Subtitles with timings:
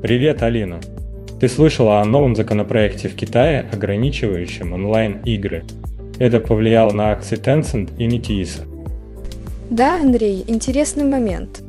[0.00, 0.78] Привет, Алина.
[1.40, 5.64] Ты слышала о новом законопроекте в Китае, ограничивающем онлайн-игры.
[6.20, 8.60] Это повлияло на акции Tencent и Netiesa.
[9.70, 11.64] Да, Андрей, интересный момент.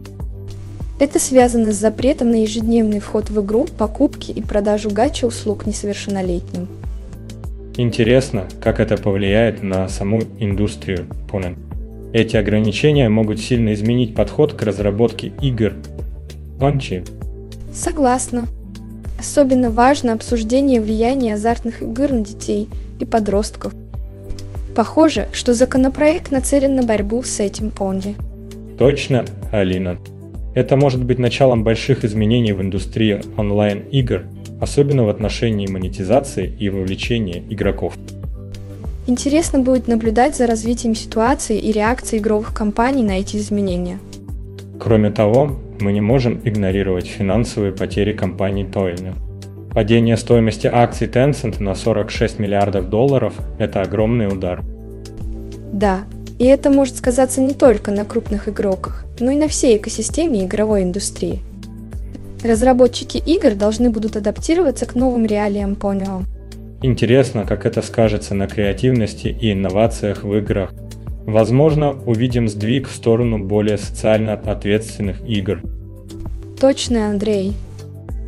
[0.99, 6.67] Это связано с запретом на ежедневный вход в игру, покупки и продажу гачи услуг несовершеннолетним.
[7.77, 11.57] Интересно, как это повлияет на саму индустрию Понен.
[12.13, 15.73] Эти ограничения могут сильно изменить подход к разработке игр.
[16.59, 17.03] Панчи
[17.73, 18.47] Согласна.
[19.19, 23.73] Особенно важно обсуждение влияния азартных игр на детей и подростков.
[24.75, 28.15] Похоже, что законопроект нацелен на борьбу с этим понди.
[28.77, 29.97] Точно, Алина.
[30.55, 34.23] Это может быть началом больших изменений в индустрии онлайн-игр,
[34.61, 37.95] особенно в отношении монетизации и вовлечения игроков.
[39.05, 43.99] Интересно будет наблюдать за развитием ситуации и реакцией игровых компаний на эти изменения.
[44.79, 49.15] Кроме того, мы не можем игнорировать финансовые потери компании Toyne.
[49.73, 54.63] Падение стоимости акций Tencent на 46 миллиардов долларов– это огромный удар.
[55.71, 55.99] Да,
[56.39, 60.83] и это может сказаться не только на крупных игроках, но и на всей экосистеме игровой
[60.83, 61.39] индустрии.
[62.43, 66.23] Разработчики игр должны будут адаптироваться к новым реалиям Ponyo.
[66.81, 70.73] Интересно, как это скажется на креативности и инновациях в играх–
[71.25, 75.61] Возможно, увидим сдвиг в сторону более социально ответственных игр.
[76.59, 77.53] Точно, Андрей.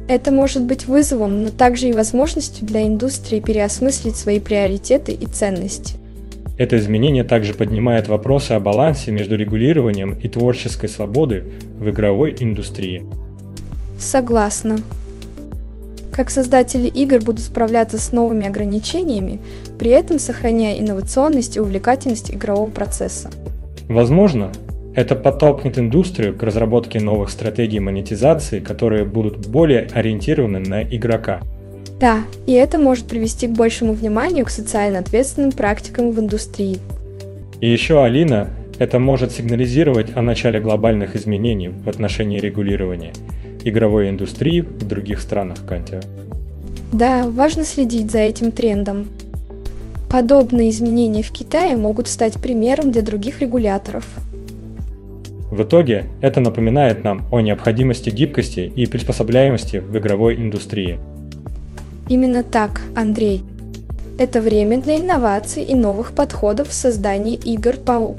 [0.08, 5.96] Это может быть вызовом, но также и возможностью для индустрии переосмыслить свои приоритеты и ценности.
[6.58, 11.44] Это изменение также поднимает вопросы о балансе между регулированием и творческой свободой
[11.80, 13.04] в игровой индустрии.
[13.98, 14.80] Согласна.
[16.12, 19.40] Как создатели игр будут справляться с новыми ограничениями,
[19.80, 23.30] при этом сохраняя инновационность и увлекательность игрового процесса.
[23.88, 24.52] Возможно,
[24.94, 31.40] это подтолкнет индустрию к разработке новых стратегий монетизации, которые будут более ориентированы на игрока.
[32.00, 36.80] Да, и это может привести к большему вниманию к социально ответственным практикам в индустрии.
[37.62, 38.50] И еще, Алина,
[38.80, 43.14] это может сигнализировать о начале глобальных изменений в отношении регулирования
[43.64, 46.02] игровой индустрии в других странах Кантия.
[46.92, 49.08] Да, важно следить за этим трендом.
[50.10, 54.06] Подобные изменения в Китае могут стать примером для других регуляторов.
[55.50, 61.00] В итоге это напоминает нам о необходимости гибкости и приспособляемости в игровой индустрии.
[62.10, 63.42] Именно так, Андрей.
[64.18, 68.16] Это время для инноваций и новых подходов в создании игр по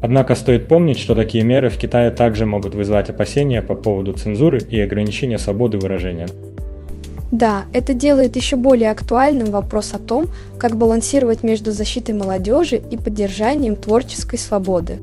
[0.00, 4.58] Однако стоит помнить, что такие меры в Китае также могут вызвать опасения по поводу цензуры
[4.58, 6.28] и ограничения свободы выражения.
[7.30, 10.28] Да, это делает еще более актуальным вопрос о том,
[10.58, 14.98] как балансировать между защитой молодежи и поддержанием творческой свободы.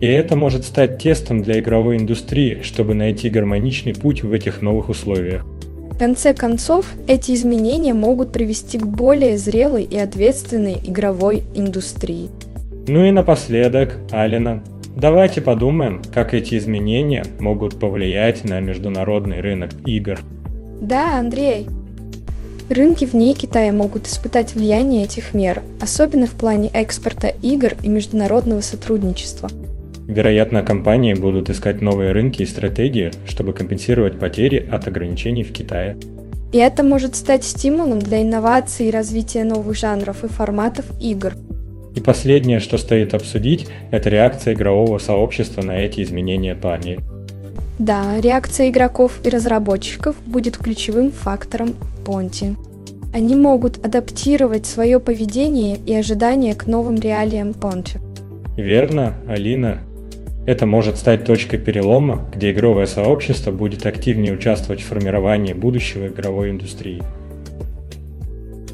[0.00, 4.88] И это может стать тестом для игровой индустрии, чтобы найти гармоничный путь в этих новых
[4.88, 5.46] условиях.
[5.92, 12.28] В конце концов, эти изменения могут привести к более зрелой и ответственной игровой индустрии.
[12.88, 14.60] Ну и напоследок, Алина,
[14.96, 20.18] давайте подумаем, как эти изменения могут повлиять на международный рынок игр.
[20.80, 21.68] Да, Андрей.
[22.68, 28.62] Рынки вне Китая могут испытать влияние этих мер, особенно в плане экспорта игр и международного
[28.62, 29.48] сотрудничества.
[30.08, 35.96] Вероятно, компании будут искать новые рынки и стратегии, чтобы компенсировать потери от ограничений в Китае.
[36.50, 41.34] И это может стать стимулом для инноваций и развития новых жанров и форматов игр–
[41.94, 46.98] и последнее, что стоит обсудить, это реакция игрового сообщества на эти изменения плане.
[47.78, 51.74] Да, реакция игроков и разработчиков будет ключевым фактором
[52.04, 52.56] Понти.
[53.12, 57.98] Они могут адаптировать свое поведение и ожидания к новым реалиям Понти.
[58.56, 59.80] Верно, Алина.
[60.46, 66.50] Это может стать точкой перелома, где игровое сообщество будет активнее участвовать в формировании будущего игровой
[66.50, 67.02] индустрии.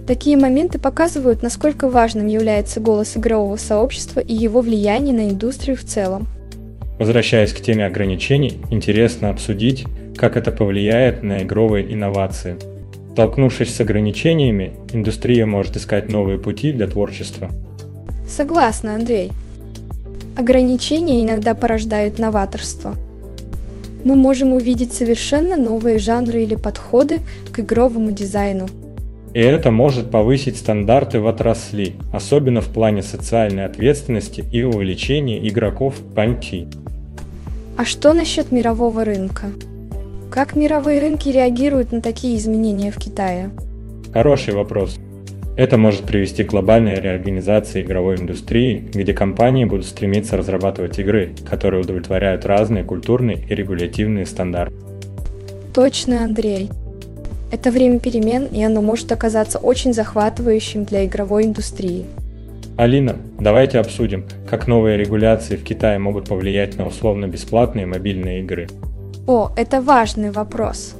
[0.08, 5.84] Такие моменты показывают, насколько важным является голос игрового сообщества и его влияние на индустрию в
[5.84, 6.26] целом.
[6.98, 9.84] Возвращаясь к теме ограничений, интересно обсудить,
[10.16, 12.56] как это повлияет на игровые инновации.
[13.12, 17.50] Столкнувшись с ограничениями, индустрия может искать новые пути для творчества.
[18.26, 19.30] Согласна, Андрей.
[20.38, 22.94] Ограничения иногда порождают новаторство.
[24.04, 27.18] мы можем увидеть совершенно новые жанры или подходы
[27.52, 28.68] к игровому дизайну.
[29.34, 35.96] И это может повысить стандарты в отрасли, особенно в плане социальной ответственности и увеличения игроков
[36.14, 36.66] панти.
[37.76, 39.46] А что насчет мирового рынка?
[40.30, 43.50] Как мировые рынки реагируют на такие изменения в Китае?
[44.12, 44.98] Хороший вопрос.
[45.56, 51.82] Это может привести к глобальной реорганизации игровой индустрии, где компании будут стремиться разрабатывать игры, которые
[51.82, 54.74] удовлетворяют разные культурные и регулятивные стандарты.
[55.74, 56.70] Точно, Андрей.
[57.50, 62.04] Это время перемен, и оно может оказаться очень захватывающим для игровой индустрии.
[62.76, 68.68] Алина, давайте обсудим, как новые регуляции в Китае могут повлиять на условно-бесплатные мобильные игры.
[69.26, 70.94] О, это важный вопрос.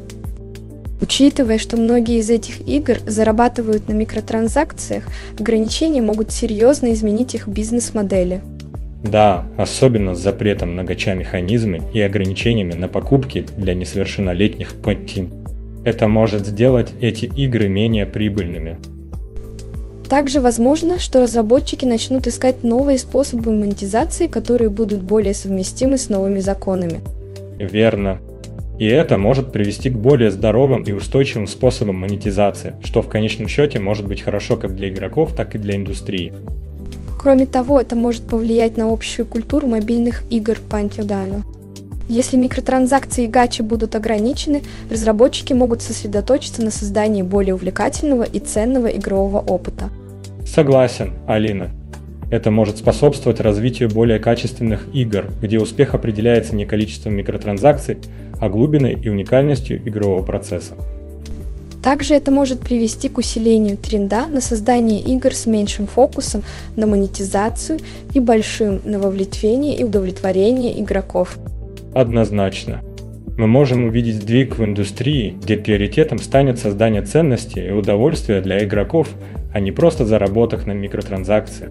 [1.00, 5.04] Учитывая, что многие из этих игр зарабатывают на микротранзакциях,
[5.38, 8.40] ограничения могут серьезно изменить их бизнес-модели.
[9.04, 15.30] Да, особенно с запретом на гача-механизмы и ограничениями на покупки для несовершеннолетних платин.
[15.84, 18.78] Это может сделать эти игры менее прибыльными.
[20.08, 26.40] Также возможно, что разработчики начнут искать новые способы монетизации, которые будут более совместимы с новыми
[26.40, 27.00] законами.
[27.58, 28.18] Верно.
[28.78, 33.80] И это может привести к более здоровым и устойчивым способам монетизации, что в конечном счете
[33.80, 36.32] может быть хорошо как для игроков, так и для индустрии.
[37.20, 41.42] Кроме того, это может повлиять на общую культуру мобильных игр по антиудану.
[42.08, 48.86] Если микротранзакции и гачи будут ограничены, разработчики могут сосредоточиться на создании более увлекательного и ценного
[48.86, 49.90] игрового опыта.
[50.46, 51.70] Согласен, Алина.
[52.30, 57.98] Это может способствовать развитию более качественных игр, где успех определяется не количеством микротранзакций,
[58.40, 60.74] а глубиной и уникальностью игрового процесса.
[61.82, 66.42] Также это может привести к усилению тренда на создание игр с меньшим фокусом
[66.76, 67.78] на монетизацию
[68.14, 71.38] и большим на вовлечение и удовлетворение игроков.
[71.94, 72.82] Однозначно.
[73.36, 79.08] Мы можем увидеть сдвиг в индустрии, где приоритетом станет создание ценности и удовольствия для игроков,
[79.52, 81.70] а не просто заработок на микротранзакциях.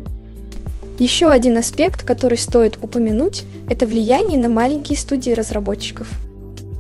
[0.98, 6.10] Еще один аспект, который стоит упомянуть, это влияние на маленькие студии разработчиков.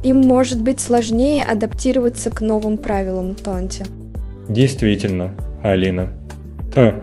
[0.03, 3.85] Им может быть сложнее адаптироваться к новым правилам Тонти.
[4.47, 6.13] Действительно, Алина.
[6.73, 6.95] Х.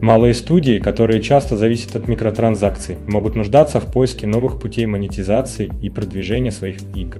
[0.00, 5.88] Малые студии, которые часто зависят от микротранзакций, могут нуждаться в поиске новых путей монетизации и
[5.88, 7.18] продвижения своих игр.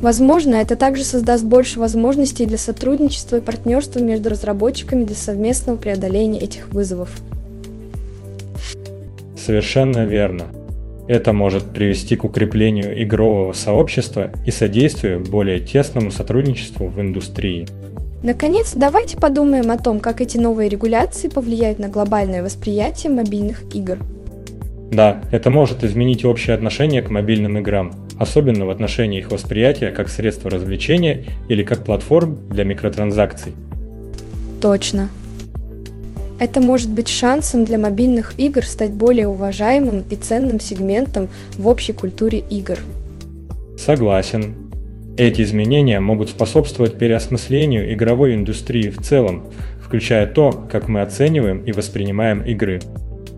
[0.00, 6.40] Возможно, это также создаст больше возможностей для сотрудничества и партнерства между разработчиками для совместного преодоления
[6.40, 7.10] этих вызовов.
[9.36, 10.46] Совершенно верно.
[11.08, 17.66] Это может привести к укреплению игрового сообщества и содействию более тесному сотрудничеству в индустрии.
[18.22, 23.98] Наконец, давайте подумаем о том, как эти новые регуляции повлияют на глобальное восприятие мобильных игр.
[24.92, 30.08] Да, это может изменить общее отношение к мобильным играм, особенно в отношении их восприятия как
[30.08, 33.52] средства развлечения или как платформ для микротранзакций.
[34.60, 35.08] Точно.
[36.38, 41.92] Это может быть шансом для мобильных игр стать более уважаемым и ценным сегментом в общей
[41.92, 42.78] культуре игр.
[43.78, 44.61] Согласен.
[45.18, 49.44] Эти изменения могут способствовать переосмыслению игровой индустрии в целом,
[49.80, 52.80] включая то, как мы оцениваем и воспринимаем игры.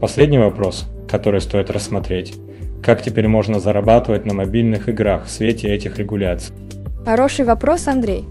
[0.01, 2.35] Последний вопрос, который стоит рассмотреть.
[2.81, 6.55] Как теперь можно зарабатывать на мобильных играх в свете этих регуляций?
[7.05, 8.25] Хороший вопрос, Андрей.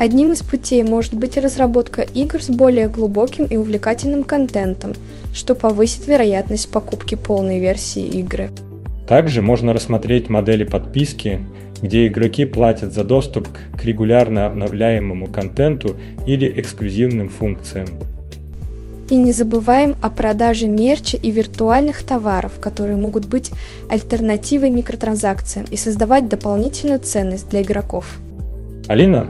[0.00, 4.94] Одним из путей может быть разработка игр с более глубоким и увлекательным контентом,
[5.32, 8.50] что повысит вероятность покупки полной версии игры.
[9.06, 11.40] Также можно рассмотреть модели подписки,
[11.82, 17.88] где игроки платят за доступ к регулярно обновляемому контенту или эксклюзивным функциям.
[19.08, 23.52] И не забываем о продаже мерча и виртуальных товаров, которые могут быть
[23.88, 28.18] альтернативой микротранзакциям и создавать дополнительную ценность для игроков.
[28.88, 29.28] Алина,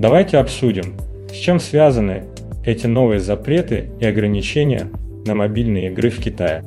[0.00, 0.94] Давайте обсудим,
[1.30, 2.24] с чем связаны
[2.64, 4.86] эти новые запреты и ограничения
[5.26, 6.64] на мобильные игры в Китае.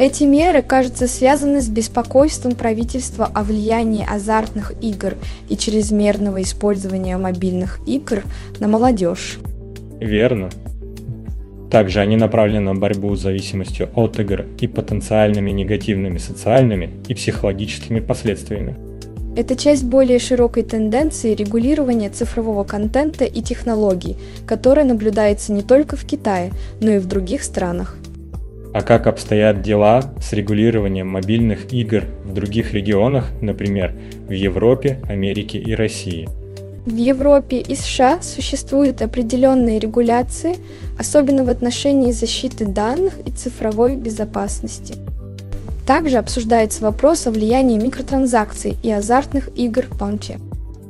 [0.00, 5.12] Эти меры, кажется, связаны с беспокойством правительства о влиянии азартных игр
[5.50, 8.22] и чрезмерного использования мобильных игр
[8.60, 9.38] на молодежь.
[10.00, 10.48] Верно.
[11.70, 18.00] Также они направлены на борьбу с зависимостью от игр и потенциальными негативными социальными и психологическими
[18.00, 18.76] последствиями.
[19.36, 24.16] Это часть более широкой тенденции регулирования цифрового контента и технологий,
[24.46, 27.99] которая наблюдается не только в Китае, но и в других странах.
[28.72, 33.94] А как обстоят дела с регулированием мобильных игр в других регионах, например,
[34.28, 36.28] в Европе, Америке и России?
[36.86, 40.56] В Европе и США существуют определенные регуляции,
[40.98, 44.94] особенно в отношении защиты данных и цифровой безопасности.
[45.84, 50.38] Также обсуждается вопрос о влиянии микротранзакций и азартных игр в Панче.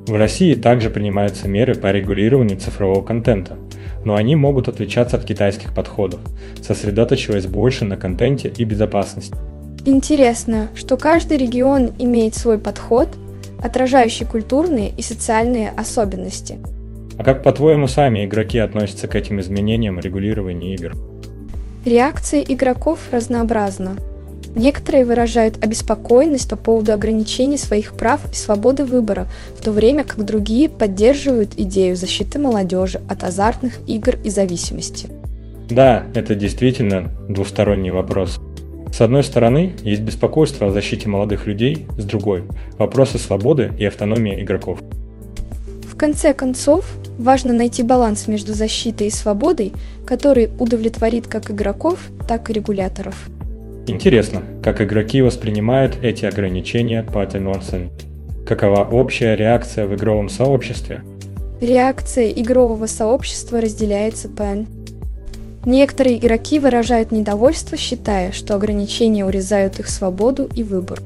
[0.07, 3.57] В России также принимаются меры по регулированию цифрового контента,
[4.05, 6.21] но они могут отличаться от китайских подходов,
[6.63, 9.35] сосредотачиваясь больше на контенте и безопасности.
[9.85, 13.09] Интересно, что каждый регион имеет свой подход,
[13.63, 16.59] отражающий культурные и социальные особенности.
[17.19, 20.93] А как, по-твоему, сами игроки относятся к этим изменениям регулирования игр?
[21.85, 23.97] Реакция игроков разнообразна.
[24.55, 30.25] Некоторые выражают обеспокоенность по поводу ограничений своих прав и свободы выбора, в то время как
[30.25, 35.09] другие поддерживают идею защиты молодежи от азартных игр и зависимости.
[35.69, 38.41] Да, это действительно двусторонний вопрос.
[38.93, 42.43] С одной стороны, есть беспокойство о защите молодых людей, с другой–
[42.79, 44.81] вопросы свободы и автономии игроков.
[45.89, 46.85] В конце концов,
[47.19, 49.73] важно найти баланс между защитой и свободой,
[50.05, 53.29] который удовлетворит как игроков, так и регуляторов.
[53.91, 57.91] Интересно, как игроки воспринимают эти ограничения по Тенорсен?
[58.47, 61.03] Какова общая реакция в игровом сообществе?
[61.61, 64.45] Реакция игрового сообщества разделяется по
[65.67, 71.01] Некоторые игроки выражают недовольство, считая, что ограничения урезают их свободу и выбор.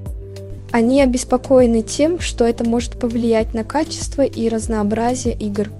[0.70, 5.70] Они обеспокоены тем, что это может повлиять на качество и разнообразие игр.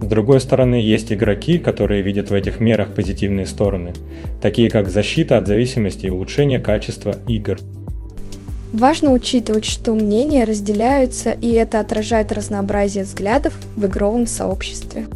[0.00, 3.92] С другой стороны, есть игроки, которые видят в этих мерах позитивные стороны,
[4.40, 7.58] такие как защита от зависимости и улучшение качества игр.
[8.72, 15.06] Важно учитывать, что мнения разделяются, и это отражает разнообразие взглядов в игровом сообществе.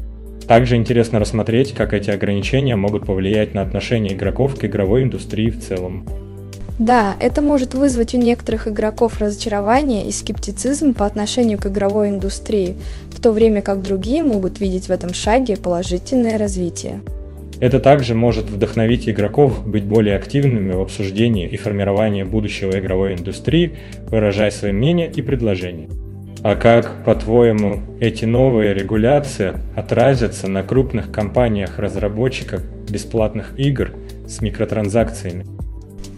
[0.47, 5.61] Также интересно рассмотреть, как эти ограничения могут повлиять на отношение игроков к игровой индустрии в
[5.61, 6.05] целом.
[6.79, 12.77] Да, это может вызвать у некоторых игроков разочарование и скептицизм по отношению к игровой индустрии,
[13.11, 17.01] в то время как другие могут видеть в этом шаге положительное развитие.
[17.61, 23.77] Это также может вдохновить игроков быть более активными в обсуждении и формировании будущего игровой индустрии,
[24.09, 25.89] выражая свои мнения и предложения.
[26.43, 33.93] А как, по-твоему, эти новые регуляции отразятся на крупных компаниях-разработчиках бесплатных игр
[34.27, 35.47] с микротранзакциями?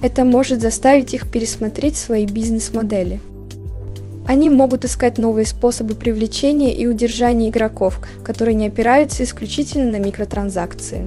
[0.03, 3.21] Это может заставить их пересмотреть свои бизнес-модели.
[4.26, 11.03] Они могут искать новые способы привлечения и удержания игроков, которые не опираются исключительно на микротранзакции.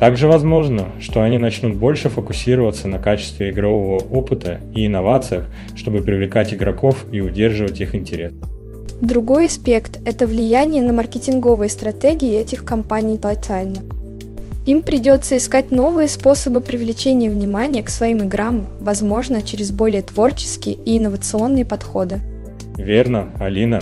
[0.00, 6.54] Также возможно, что они начнут больше фокусироваться на качестве игрового опыта и инновациях, чтобы привлекать
[6.54, 8.32] игроков и удерживать их интерес.
[9.00, 13.82] Другой аспект– это влияние на маркетинговые стратегии этих компаний тотально.
[14.68, 20.98] Им придется искать новые способы привлечения внимания к своим играм, возможно, через более творческие и
[20.98, 22.20] инновационные подходы.
[22.76, 23.80] Верно, Алина.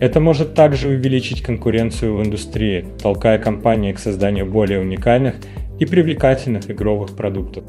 [0.00, 5.34] Это может также увеличить конкуренцию в индустрии, толкая компании к созданию более уникальных
[5.78, 7.64] и привлекательных игровых продуктов.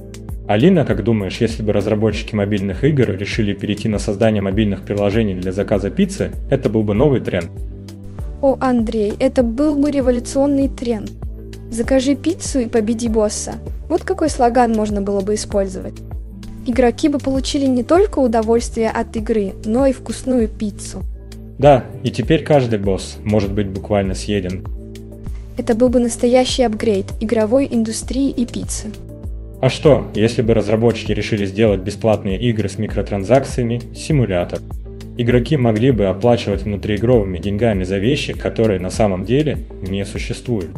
[0.48, 5.52] Алина, как думаешь, если бы разработчики мобильных игр решили перейти на создание мобильных приложений для
[5.52, 7.52] заказа пиццы, это был бы новый тренд?
[8.42, 11.12] О, Андрей, это был бы революционный тренд.
[11.76, 13.56] Закажи пиццу и победи босса.
[13.90, 15.96] Вот какой слоган можно было бы использовать.
[16.66, 21.04] Игроки бы получили не только удовольствие от игры, но и вкусную пиццу.
[21.60, 24.66] Да, и теперь каждый босс может быть буквально съеден.
[25.58, 28.88] Это был бы настоящий апгрейд игровой индустрии и пиццы.
[29.60, 34.60] А что, если бы разработчики решили сделать бесплатные игры с микротранзакциями симулятор?
[35.18, 40.70] Игроки могли бы оплачивать внутриигровыми деньгами за вещи, которые на самом деле не существуют.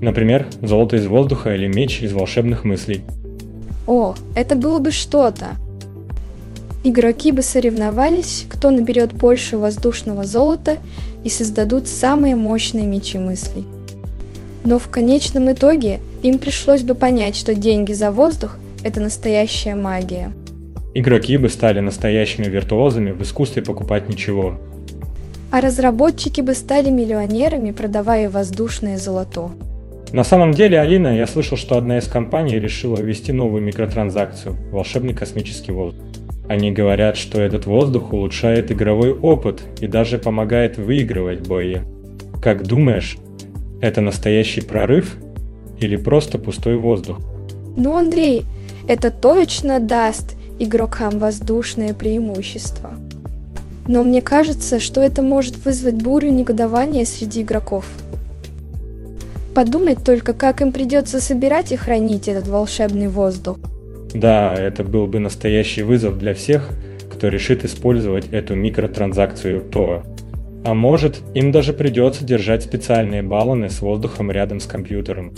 [0.00, 3.02] Например, золото из воздуха или меч из волшебных мыслей.
[3.86, 5.56] О, это было бы что-то.
[6.84, 10.76] Игроки бы соревновались, кто наберет больше воздушного золота
[11.24, 13.64] и создадут самые мощные мечи мыслей.
[14.64, 20.32] Но в конечном итоге им пришлось бы понять, что деньги за воздух– это настоящая магия.
[20.94, 24.58] Игроки бы стали настоящими виртуозами в искусстве покупать ничего.
[25.50, 29.50] А разработчики бы стали миллионерами, продавая воздушное золото.
[30.12, 35.14] На самом деле, Алина, я слышал, что одна из компаний решила ввести новую микротранзакцию– волшебный
[35.14, 36.04] космический воздух.
[36.48, 41.78] Они говорят, что этот воздух улучшает игровой опыт и даже помогает выигрывать бои.
[42.40, 43.18] Как думаешь,
[43.80, 45.16] это настоящий прорыв
[45.80, 47.18] или просто пустой воздух?
[47.76, 48.44] Ну, Андрей,
[48.86, 52.92] это точно даст игрокам воздушное преимущество.
[53.88, 57.86] Но мне кажется, что это может вызвать бурю негодования среди игроков.
[59.56, 63.56] Подумать только, как им придется собирать и хранить этот волшебный воздух.
[64.12, 66.68] Да, это был бы настоящий вызов для всех,
[67.10, 70.04] кто решит использовать эту микротранзакцию ТОА.
[70.62, 75.32] А может, им даже придется держать специальные баллоны с воздухом рядом с компьютером.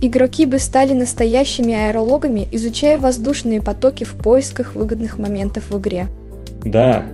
[0.00, 6.08] игроки бы стали настоящими аэрологами, изучая воздушные потоки в поисках выгодных моментов в игре.
[6.64, 7.04] Да,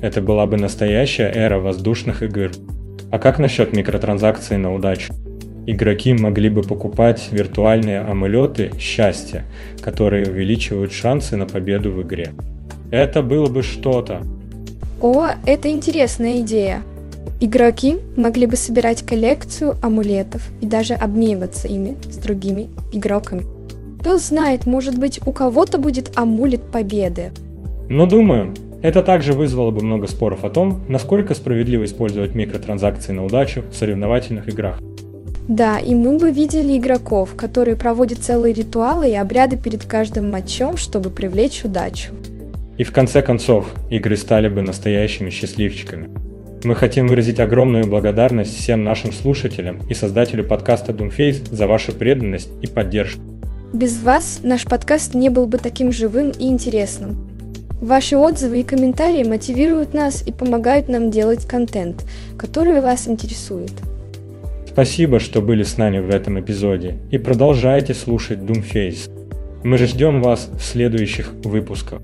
[0.00, 2.52] это была бы настоящая эра воздушных игр.
[3.10, 5.12] А как насчет микротранзакций на удачу?
[5.64, 9.44] Игроки могли бы покупать виртуальные амулеты счастья,
[9.80, 12.32] которые увеличивают шансы на победу в игре.
[12.90, 14.22] Это было бы что-то.
[15.00, 16.82] О, это интересная идея.
[17.40, 23.44] Игроки могли бы собирать коллекцию амулетов и даже обмениваться ими с другими игроками.
[24.00, 27.30] Кто знает, может быть, у кого-то будет амулет победы.
[27.88, 28.52] Но думаю,
[28.82, 33.76] это также вызвало бы много споров о том, насколько справедливо использовать микротранзакции на удачу в
[33.76, 34.80] соревновательных играх.
[35.52, 40.78] Да, и мы бы видели игроков, которые проводят целые ритуалы и обряды перед каждым матчом,
[40.78, 42.12] чтобы привлечь удачу.
[42.78, 46.08] И в конце концов, игры стали бы настоящими счастливчиками.
[46.64, 52.48] Мы хотим выразить огромную благодарность всем нашим слушателям и создателю подкаста Doomface за вашу преданность
[52.62, 53.20] и поддержку.
[53.74, 57.28] Без вас наш подкаст не был бы таким живым и интересным.
[57.82, 62.06] Ваши отзывы и комментарии мотивируют нас и помогают нам делать контент,
[62.38, 63.72] который вас интересует.
[64.72, 69.10] Спасибо, что были с нами в этом эпизоде и продолжайте слушать Doomface.
[69.64, 72.00] Мы ждем вас в следующих выпусках.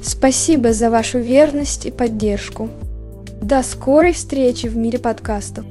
[0.00, 2.68] Спасибо за вашу верность и поддержку.
[3.40, 5.64] До скорой встречи в мире подкастов.